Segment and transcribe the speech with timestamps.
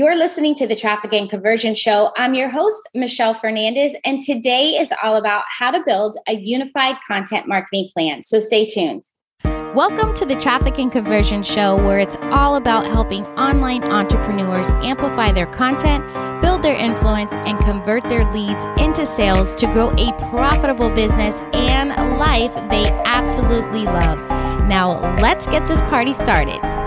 [0.00, 2.10] You're listening to the Traffic and Conversion Show.
[2.16, 6.96] I'm your host, Michelle Fernandez, and today is all about how to build a unified
[7.06, 8.22] content marketing plan.
[8.22, 9.02] So stay tuned.
[9.44, 15.32] Welcome to the Traffic and Conversion Show, where it's all about helping online entrepreneurs amplify
[15.32, 16.02] their content,
[16.40, 21.90] build their influence, and convert their leads into sales to grow a profitable business and
[22.18, 24.18] life they absolutely love.
[24.66, 26.79] Now, let's get this party started.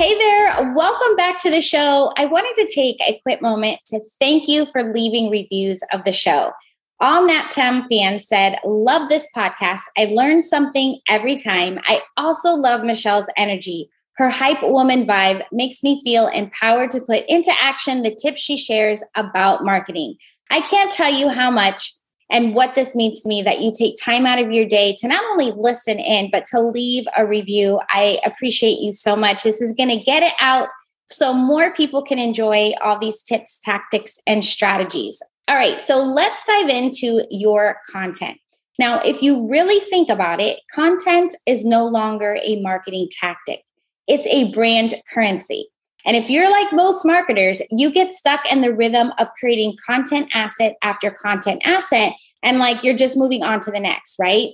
[0.00, 2.10] Hey there, welcome back to the show.
[2.16, 6.12] I wanted to take a quick moment to thank you for leaving reviews of the
[6.12, 6.52] show.
[7.00, 9.82] All NapTem fans said, Love this podcast.
[9.98, 11.80] I learned something every time.
[11.84, 13.90] I also love Michelle's energy.
[14.16, 18.56] Her hype woman vibe makes me feel empowered to put into action the tips she
[18.56, 20.16] shares about marketing.
[20.50, 21.92] I can't tell you how much
[22.30, 25.08] and what this means to me that you take time out of your day to
[25.08, 27.80] not only listen in, but to leave a review.
[27.90, 29.42] I appreciate you so much.
[29.42, 30.68] This is going to get it out
[31.10, 35.20] so more people can enjoy all these tips, tactics, and strategies.
[35.48, 38.38] All right, so let's dive into your content.
[38.78, 43.64] Now, if you really think about it, content is no longer a marketing tactic,
[44.06, 45.68] it's a brand currency.
[46.04, 50.28] And if you're like most marketers, you get stuck in the rhythm of creating content
[50.34, 52.12] asset after content asset,
[52.42, 54.50] and like you're just moving on to the next, right?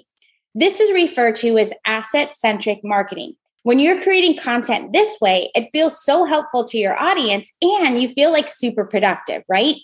[0.54, 3.34] This is referred to as asset centric marketing.
[3.62, 8.08] When you're creating content this way, it feels so helpful to your audience and you
[8.08, 9.74] feel like super productive, right?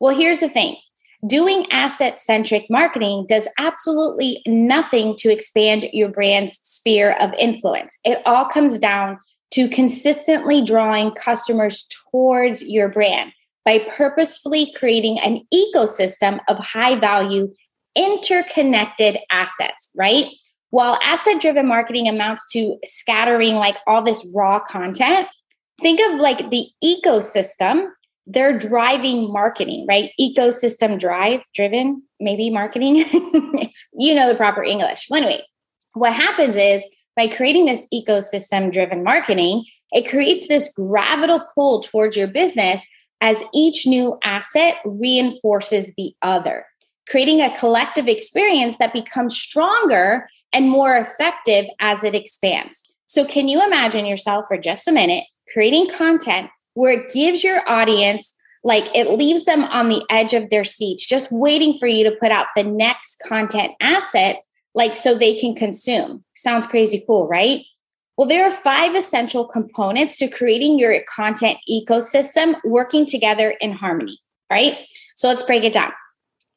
[0.00, 0.76] Well, here's the thing
[1.26, 7.98] doing asset centric marketing does absolutely nothing to expand your brand's sphere of influence.
[8.04, 9.18] It all comes down
[9.54, 13.32] to consistently drawing customers towards your brand
[13.64, 17.52] by purposefully creating an ecosystem of high value,
[17.94, 20.26] interconnected assets, right?
[20.70, 25.28] While asset driven marketing amounts to scattering like all this raw content,
[25.80, 27.86] think of like the ecosystem.
[28.26, 30.10] They're driving marketing, right?
[30.20, 32.96] Ecosystem drive driven, maybe marketing.
[33.92, 35.06] you know the proper English.
[35.12, 35.42] Anyway,
[35.92, 36.84] what happens is
[37.16, 42.84] by creating this ecosystem driven marketing, it creates this gravital pull towards your business
[43.20, 46.66] as each new asset reinforces the other,
[47.08, 52.82] creating a collective experience that becomes stronger and more effective as it expands.
[53.06, 57.60] So, can you imagine yourself for just a minute creating content where it gives your
[57.68, 62.02] audience like it leaves them on the edge of their seats, just waiting for you
[62.04, 64.36] to put out the next content asset
[64.74, 66.24] like so they can consume.
[66.34, 67.64] Sounds crazy cool, right?
[68.16, 74.20] Well, there are five essential components to creating your content ecosystem working together in harmony,
[74.50, 74.78] right?
[75.16, 75.92] So let's break it down.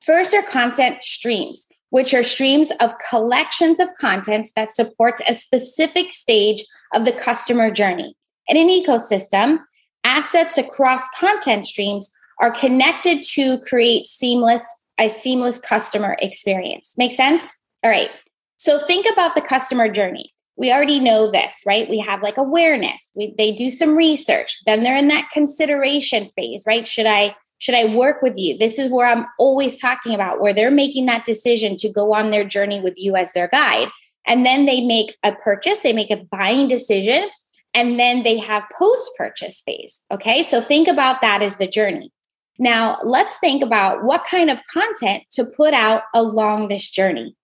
[0.03, 6.11] First are content streams, which are streams of collections of contents that supports a specific
[6.11, 6.63] stage
[6.94, 8.16] of the customer journey.
[8.47, 9.59] In an ecosystem,
[10.03, 14.63] assets across content streams are connected to create seamless
[15.00, 16.94] a seamless customer experience.
[16.97, 17.56] Make sense?
[17.83, 18.09] All right.
[18.57, 20.33] So think about the customer journey.
[20.55, 21.88] We already know this, right?
[21.88, 23.09] We have like awareness.
[23.15, 24.59] We, they do some research.
[24.65, 26.88] Then they're in that consideration phase, right?
[26.88, 28.57] Should I should I work with you?
[28.57, 32.29] This is where I'm always talking about where they're making that decision to go on
[32.29, 33.88] their journey with you as their guide.
[34.27, 37.29] And then they make a purchase, they make a buying decision,
[37.73, 40.01] and then they have post purchase phase.
[40.11, 40.44] Okay.
[40.44, 42.11] So think about that as the journey.
[42.59, 47.35] Now, let's think about what kind of content to put out along this journey.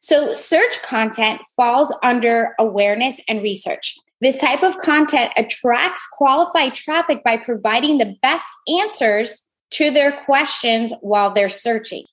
[0.00, 3.96] So, search content falls under awareness and research.
[4.20, 10.92] This type of content attracts qualified traffic by providing the best answers to their questions
[11.00, 12.04] while they're searching.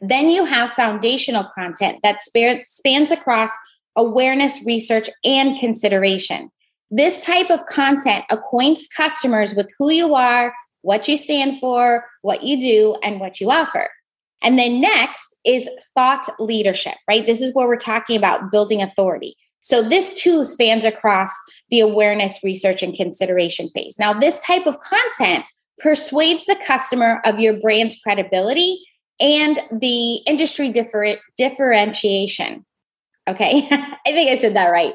[0.00, 3.50] Then you have foundational content that spans across
[3.96, 6.50] awareness, research, and consideration.
[6.90, 12.42] This type of content acquaints customers with who you are, what you stand for, what
[12.44, 13.88] you do, and what you offer.
[14.42, 17.24] And then next is thought leadership, right?
[17.24, 19.36] This is where we're talking about building authority.
[19.62, 21.30] So this too spans across
[21.70, 23.96] the awareness, research, and consideration phase.
[23.98, 25.44] Now, this type of content
[25.78, 28.78] persuades the customer of your brand's credibility
[29.18, 32.64] and the industry differ- differentiation.
[33.28, 34.94] Okay, I think I said that right.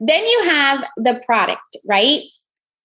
[0.00, 2.22] Then you have the product, right?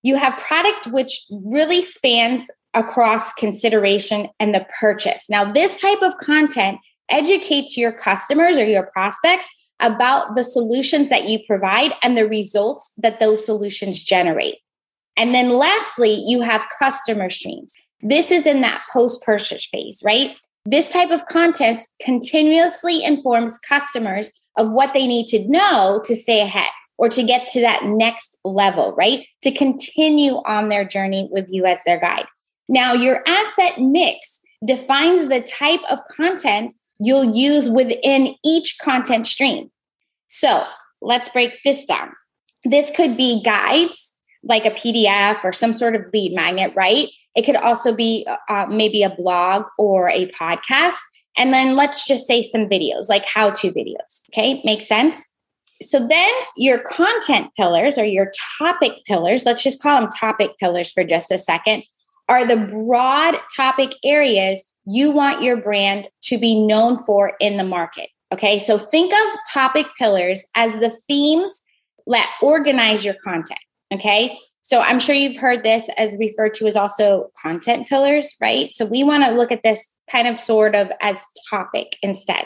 [0.03, 5.25] You have product which really spans across consideration and the purchase.
[5.29, 6.79] Now, this type of content
[7.09, 9.47] educates your customers or your prospects
[9.79, 14.55] about the solutions that you provide and the results that those solutions generate.
[15.17, 17.73] And then lastly, you have customer streams.
[18.01, 20.35] This is in that post purchase phase, right?
[20.65, 26.41] This type of content continuously informs customers of what they need to know to stay
[26.41, 26.69] ahead.
[26.97, 29.25] or to get to that next level, right?
[29.41, 32.25] To continue on their journey with you as their guide.
[32.69, 39.69] Now, your asset mix defines the type of content you'll use within each content stream.
[40.29, 40.65] So
[41.01, 42.11] let's break this down.
[42.63, 44.13] This could be guides
[44.43, 47.09] like a PDF or some sort of lead magnet, right?
[47.35, 50.99] It could also be uh, maybe a blog or a podcast.
[51.37, 54.21] And then let's just say some videos, like how to videos.
[54.31, 55.27] Okay, makes sense?
[55.81, 60.91] So then your content pillars or your topic pillars, let's just call them topic pillars
[60.91, 61.83] for just a second,
[62.29, 67.63] are the broad topic areas you want your brand to be known for in the
[67.63, 68.09] market.
[68.33, 71.61] Okay, so think of topic pillars as the themes
[72.07, 73.59] that organize your content.
[73.93, 78.73] Okay, so I'm sure you've heard this as referred to as also content pillars, right?
[78.73, 82.45] So we want to look at this kind of sort of as topic instead.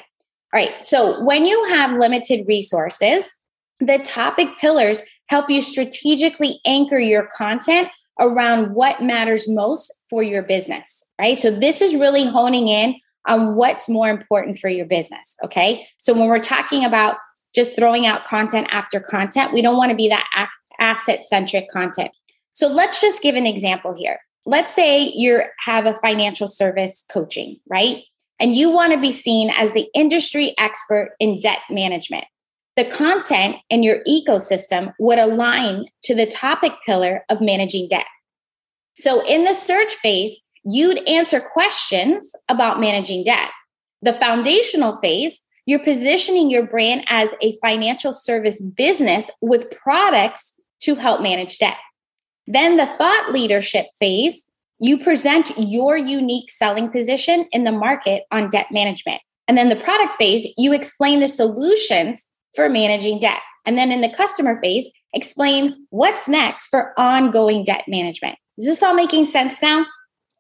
[0.54, 3.34] All right, so when you have limited resources,
[3.80, 10.44] the topic pillars help you strategically anchor your content around what matters most for your
[10.44, 11.40] business, right?
[11.40, 12.96] So this is really honing in
[13.28, 15.88] on what's more important for your business, okay?
[16.00, 17.18] So when we're talking about
[17.54, 20.48] just throwing out content after content, we don't want to be that
[20.80, 22.12] asset centric content.
[22.54, 24.20] So let's just give an example here.
[24.46, 28.04] Let's say you have a financial service coaching, right?
[28.40, 32.26] And you want to be seen as the industry expert in debt management.
[32.78, 38.06] The content in your ecosystem would align to the topic pillar of managing debt.
[38.98, 43.50] So in the search phase, you'd answer questions about managing debt.
[44.04, 50.94] The foundational phase, you're positioning your brand as a financial service business with products to
[50.94, 51.78] help manage debt.
[52.46, 54.46] Then the thought leadership phase,
[54.80, 59.22] you present your unique selling position in the market on debt management.
[59.48, 63.40] And then the product phase, you explain the solutions for managing debt.
[63.66, 68.38] And then in the customer phase, explain what's next for ongoing debt management.
[68.58, 69.86] Is this all making sense now?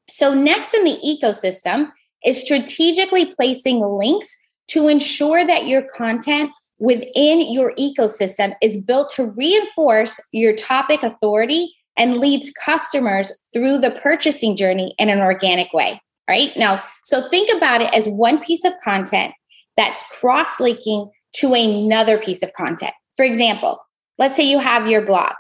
[0.09, 1.89] So, next in the ecosystem
[2.25, 4.35] is strategically placing links
[4.69, 11.73] to ensure that your content within your ecosystem is built to reinforce your topic authority
[11.97, 16.01] and leads customers through the purchasing journey in an organic way.
[16.29, 19.33] Right now, so think about it as one piece of content
[19.77, 22.93] that's cross linking to another piece of content.
[23.15, 23.79] For example,
[24.17, 25.33] let's say you have your blog,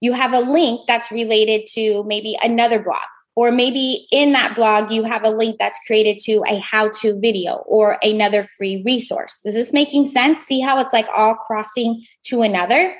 [0.00, 3.04] you have a link that's related to maybe another blog
[3.34, 7.18] or maybe in that blog, you have a link that's created to a how to
[7.18, 9.38] video or another free resource.
[9.44, 10.42] Is this making sense?
[10.42, 12.94] See how it's like all crossing to another?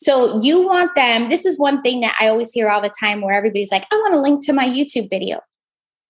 [0.00, 1.28] So you want them.
[1.28, 3.96] This is one thing that I always hear all the time where everybody's like, I
[3.96, 5.40] want to link to my YouTube video,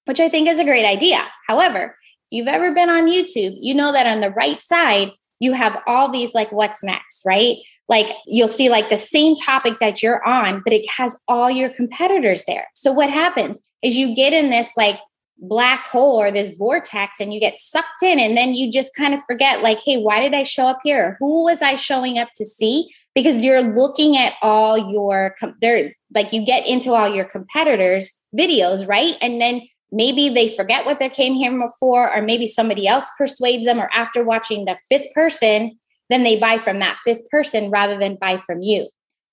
[0.05, 1.27] which I think is a great idea.
[1.47, 1.97] However,
[2.27, 5.13] if you've ever been on YouTube, you know that on the right side,
[5.43, 7.57] you have all these like, what's next, right?
[7.89, 11.69] like you'll see like the same topic that you're on, but it has all your
[11.69, 12.67] competitors there.
[12.75, 14.99] So what happens is you get in this like
[15.39, 19.13] black hole or this vortex and you get sucked in and then you just kind
[19.13, 22.29] of forget like hey why did i show up here who was i showing up
[22.37, 27.25] to see because you're looking at all your there like you get into all your
[27.25, 29.61] competitors videos right and then
[29.93, 33.91] maybe they forget what they came here for or maybe somebody else persuades them or
[33.93, 35.79] after watching the fifth person
[36.13, 38.87] then they buy from that fifth person rather than buy from you.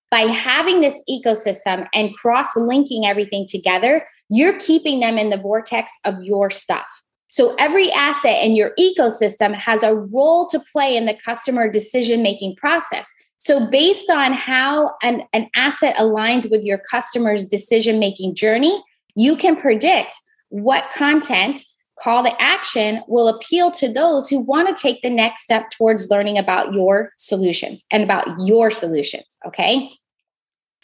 [0.09, 5.91] By having this ecosystem and cross linking everything together, you're keeping them in the vortex
[6.05, 6.87] of your stuff.
[7.27, 12.23] So every asset in your ecosystem has a role to play in the customer decision
[12.23, 13.13] making process.
[13.41, 18.83] So, based on how an, an asset aligns with your customer's decision making journey,
[19.15, 20.17] you can predict
[20.49, 21.61] what content
[22.01, 26.09] call to action will appeal to those who want to take the next step towards
[26.09, 29.37] learning about your solutions and about your solutions.
[29.45, 29.91] Okay.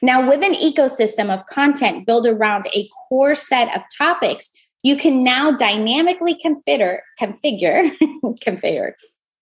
[0.02, 4.50] Now, with an ecosystem of content built around a core set of topics,
[4.84, 7.90] you can now dynamically configure, configure,
[8.46, 8.92] configure,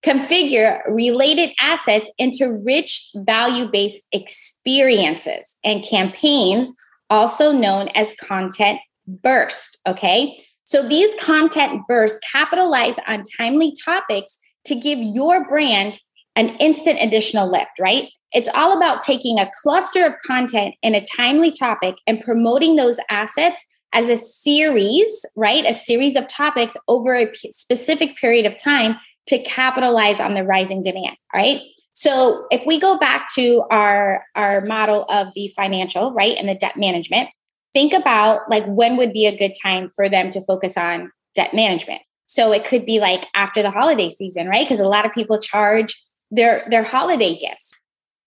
[0.04, 6.72] configure related assets into rich value based experiences and campaigns,
[7.10, 9.78] also known as content burst.
[9.86, 10.38] Okay.
[10.64, 16.00] So these content bursts capitalize on timely topics to give your brand
[16.36, 18.08] an instant additional lift, right?
[18.32, 22.98] It's all about taking a cluster of content in a timely topic and promoting those
[23.08, 25.64] assets as a series, right?
[25.64, 28.96] A series of topics over a p- specific period of time
[29.26, 31.60] to capitalize on the rising demand, right?
[31.92, 36.56] So if we go back to our our model of the financial, right, and the
[36.56, 37.28] debt management,
[37.74, 41.52] think about like when would be a good time for them to focus on debt
[41.52, 42.00] management.
[42.26, 44.64] So it could be like after the holiday season, right?
[44.64, 47.72] Because a lot of people charge their their holiday gifts.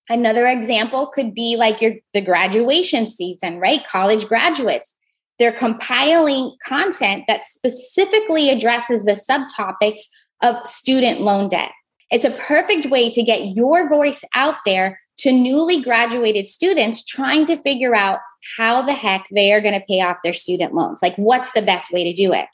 [0.10, 3.84] Another example could be like your the graduation season, right?
[3.86, 4.94] College graduates.
[5.40, 10.02] They're compiling content that specifically addresses the subtopics
[10.42, 11.72] of student loan debt.
[12.10, 17.46] It's a perfect way to get your voice out there to newly graduated students trying
[17.46, 18.20] to figure out
[18.58, 21.00] how the heck they are going to pay off their student loans.
[21.02, 22.46] Like, what's the best way to do it?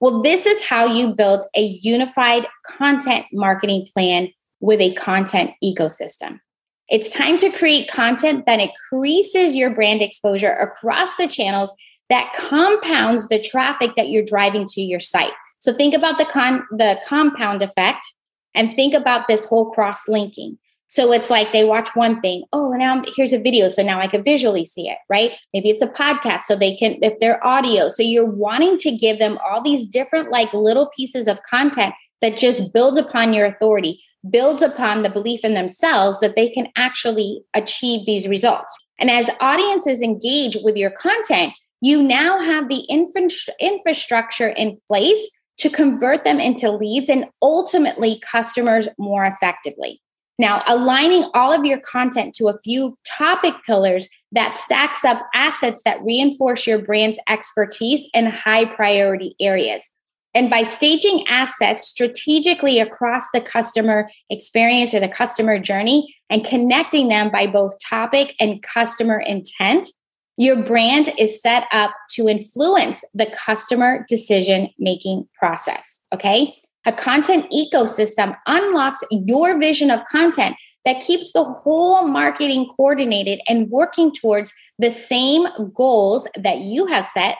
[0.00, 4.28] Well, this is how you build a unified content marketing plan
[4.60, 6.40] with a content ecosystem.
[6.88, 11.72] It's time to create content that increases your brand exposure across the channels
[12.08, 15.32] that compounds the traffic that you're driving to your site.
[15.58, 18.06] So think about the con the compound effect
[18.54, 20.58] and think about this whole cross linking.
[20.88, 22.44] So it's like they watch one thing.
[22.52, 23.68] Oh, now here's a video.
[23.68, 25.36] So now I can visually see it, right?
[25.52, 26.42] Maybe it's a podcast.
[26.42, 27.88] So they can, if they're audio.
[27.88, 32.36] So you're wanting to give them all these different, like little pieces of content that
[32.36, 37.42] just builds upon your authority builds upon the belief in themselves that they can actually
[37.54, 38.74] achieve these results.
[38.98, 45.30] And as audiences engage with your content, you now have the infra- infrastructure in place
[45.58, 50.00] to convert them into leads and ultimately customers more effectively.
[50.38, 55.82] Now, aligning all of your content to a few topic pillars that stacks up assets
[55.84, 59.90] that reinforce your brand's expertise in high priority areas.
[60.34, 67.08] And by staging assets strategically across the customer experience or the customer journey and connecting
[67.08, 69.88] them by both topic and customer intent,
[70.36, 76.00] your brand is set up to influence the customer decision making process.
[76.14, 76.54] Okay.
[76.88, 83.68] A content ecosystem unlocks your vision of content that keeps the whole marketing coordinated and
[83.68, 87.36] working towards the same goals that you have set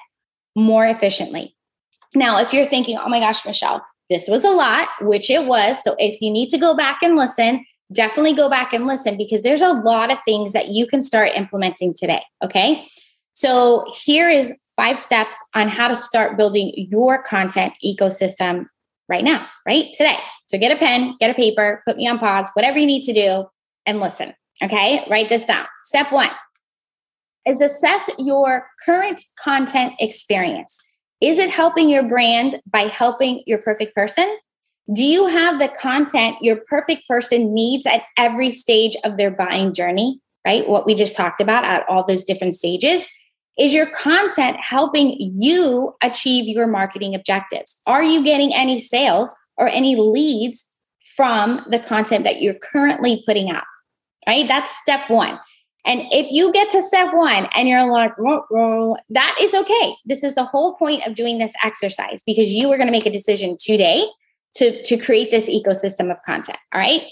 [0.55, 1.57] more efficiently.
[2.15, 5.83] Now, if you're thinking, oh my gosh, Michelle, this was a lot, which it was.
[5.83, 9.43] So if you need to go back and listen, definitely go back and listen because
[9.45, 12.23] there's a lot of things that you can start implementing today.
[12.45, 12.87] Okay.
[13.33, 18.67] So here is five steps on how to start building your content ecosystem
[19.09, 20.19] right now, right today.
[20.47, 23.13] So get a pen, get a paper, put me on pause, whatever you need to
[23.13, 23.47] do,
[23.87, 24.35] and listen.
[24.63, 25.07] Okay.
[25.09, 25.67] Write this down.
[25.83, 26.31] Step one
[27.47, 30.79] is assess your current content experience.
[31.21, 34.39] Is it helping your brand by helping your perfect person?
[34.95, 39.73] Do you have the content your perfect person needs at every stage of their buying
[39.73, 40.21] journey?
[40.47, 40.69] Right?
[40.69, 43.07] What we just talked about at all those different stages.
[43.59, 47.77] Is your content helping you achieve your marketing objectives?
[47.87, 50.65] Are you getting any sales or any leads
[51.17, 53.65] from the content that you're currently putting out?
[54.27, 54.47] Right?
[54.47, 55.39] That's step one.
[55.85, 58.13] And if you get to step one and you're like,
[59.09, 59.95] that is okay.
[60.05, 63.07] This is the whole point of doing this exercise because you are going to make
[63.07, 64.05] a decision today
[64.55, 66.59] to, to create this ecosystem of content.
[66.75, 67.03] All right.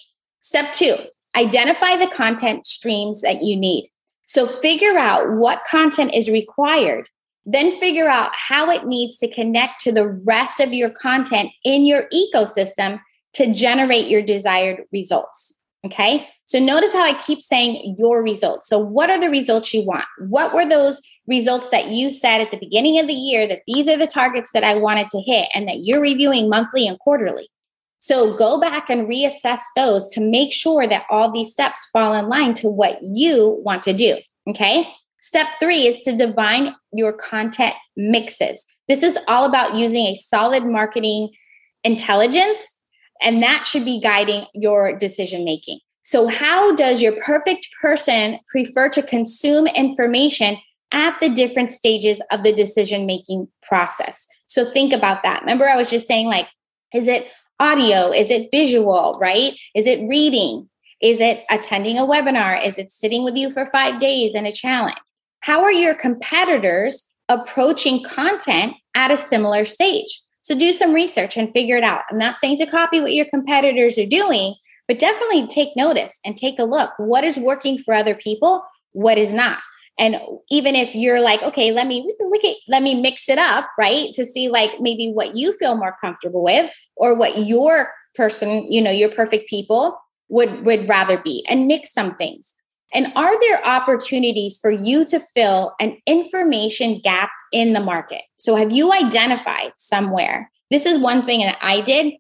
[0.41, 0.95] Step two,
[1.37, 3.89] identify the content streams that you need.
[4.27, 7.09] So figure out what content is required,
[7.45, 11.87] then figure out how it needs to connect to the rest of your content in
[11.87, 13.01] your ecosystem
[13.35, 15.55] to generate your desired results.
[15.85, 16.27] Okay.
[16.47, 18.69] So notice how I keep saying your results.
[18.69, 20.05] So, what are the results you want?
[20.29, 23.89] What were those results that you said at the beginning of the year that these
[23.89, 27.49] are the targets that I wanted to hit and that you're reviewing monthly and quarterly?
[28.07, 32.29] So, go back and reassess those to make sure that all these steps fall in
[32.29, 34.19] line to what you want to do.
[34.49, 34.87] Okay.
[35.21, 38.65] Step three is to define your content mixes.
[38.87, 41.31] This is all about using a solid marketing
[41.83, 42.77] intelligence,
[43.21, 45.81] and that should be guiding your decision making.
[46.05, 50.59] So, how does your perfect person prefer to consume information
[50.93, 54.29] at the different stages of the decision making process?
[54.47, 55.41] So, think about that.
[55.41, 56.47] Remember, I was just saying, like,
[56.95, 58.13] is it audio?
[58.13, 59.53] Is it visual, right?
[59.75, 60.69] Is it reading?
[61.01, 62.65] Is it attending a webinar?
[62.65, 64.97] Is it sitting with you for five days in a challenge?
[65.41, 70.23] How are your competitors approaching content at a similar stage?
[70.43, 72.03] So, do some research and figure it out.
[72.11, 74.55] I'm not saying to copy what your competitors are doing,
[74.87, 76.93] but definitely take notice and take a look.
[76.99, 78.65] What is working for other people?
[78.93, 79.59] What is not?
[79.99, 80.17] And
[80.51, 84.13] even if you're like, okay, let me we can, let me mix it up, right?
[84.15, 88.83] To see like maybe what you feel more comfortable with or what your person, you
[88.83, 89.99] know, your perfect people
[90.29, 92.55] would would rather be and mix some things.
[92.93, 98.23] And are there opportunities for you to fill an information gap in the market?
[98.39, 100.51] So have you identified somewhere?
[100.71, 102.15] This is one thing that I did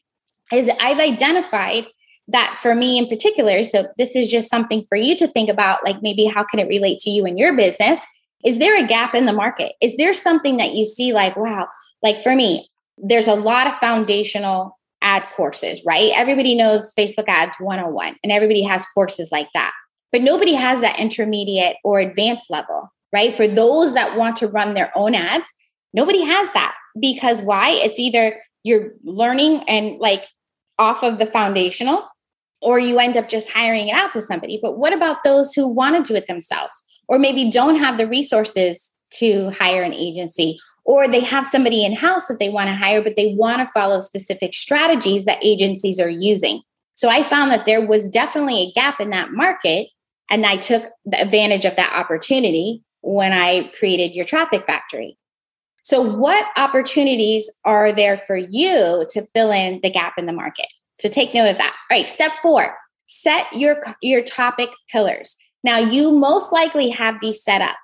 [0.52, 1.87] is I've identified
[2.28, 5.85] that for me in particular so this is just something for you to think about
[5.85, 8.04] like maybe how can it relate to you and your business?
[8.45, 9.73] Is there a gap in the market?
[9.80, 11.68] Is there something that you see like wow
[12.02, 12.68] like for me
[12.99, 16.12] there's a lot of foundational ad courses right?
[16.14, 19.73] Everybody knows facebook ads 101 and everybody has courses like that.
[20.12, 23.35] But nobody has that intermediate or advanced level, right?
[23.35, 25.45] For those that want to run their own ads,
[25.92, 26.75] nobody has that.
[26.99, 27.71] Because why?
[27.71, 30.25] It's either you're learning and like
[30.78, 32.06] off of the foundational
[32.60, 34.58] or you end up just hiring it out to somebody.
[34.60, 38.06] But what about those who want to do it themselves or maybe don't have the
[38.06, 42.75] resources to hire an agency or they have somebody in house that they want to
[42.75, 46.62] hire, but they want to follow specific strategies that agencies are using.
[46.94, 49.88] So I found that there was definitely a gap in that market.
[50.30, 55.16] And I took advantage of that opportunity when I created your traffic factory.
[55.82, 60.66] So, what opportunities are there for you to fill in the gap in the market?
[60.99, 61.75] So, take note of that.
[61.91, 62.76] All right, step four
[63.07, 65.37] set your, your topic pillars.
[65.65, 67.76] Now, you most likely have these set up.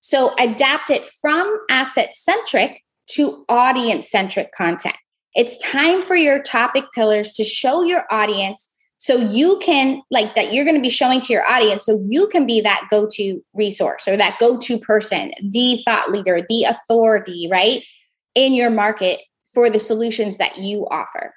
[0.00, 4.96] So adapt it from asset centric to audience centric content.
[5.34, 10.52] It's time for your topic pillars to show your audience so you can like that
[10.52, 14.06] you're going to be showing to your audience so you can be that go-to resource
[14.06, 17.82] or that go-to person the thought leader the authority right
[18.36, 19.18] in your market
[19.52, 21.34] for the solutions that you offer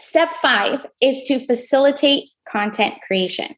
[0.00, 3.54] step 5 is to facilitate content creation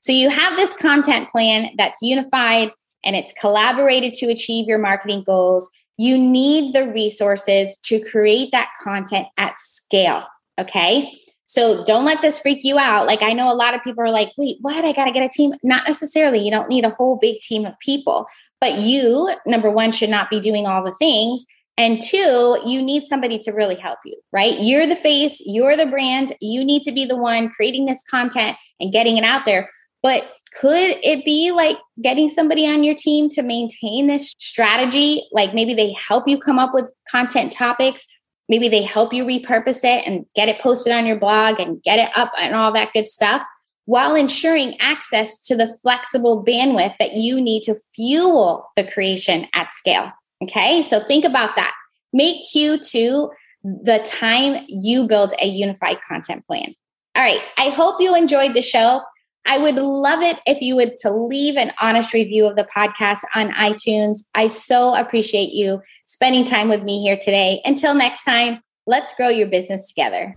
[0.00, 2.70] so you have this content plan that's unified
[3.04, 8.70] and it's collaborated to achieve your marketing goals, you need the resources to create that
[8.82, 10.24] content at scale.
[10.58, 11.12] Okay.
[11.46, 13.06] So don't let this freak you out.
[13.06, 14.84] Like I know a lot of people are like, wait, what?
[14.84, 15.54] I got to get a team.
[15.62, 16.38] Not necessarily.
[16.38, 18.26] You don't need a whole big team of people,
[18.60, 21.46] but you, number one, should not be doing all the things.
[21.78, 24.58] And two, you need somebody to really help you, right?
[24.58, 26.32] You're the face, you're the brand.
[26.40, 29.70] You need to be the one creating this content and getting it out there.
[30.02, 30.24] But
[30.60, 35.22] could it be like getting somebody on your team to maintain this strategy?
[35.30, 38.04] Like maybe they help you come up with content topics.
[38.48, 42.00] Maybe they help you repurpose it and get it posted on your blog and get
[42.00, 43.44] it up and all that good stuff
[43.84, 49.72] while ensuring access to the flexible bandwidth that you need to fuel the creation at
[49.72, 50.12] scale.
[50.42, 51.72] Okay, so think about that.
[52.12, 53.28] Make Q2
[53.64, 56.74] the time you build a unified content plan.
[57.16, 59.00] All right, I hope you enjoyed the show.
[59.46, 63.20] I would love it if you would to leave an honest review of the podcast
[63.34, 64.18] on iTunes.
[64.34, 67.60] I so appreciate you spending time with me here today.
[67.64, 70.36] Until next time, let's grow your business together.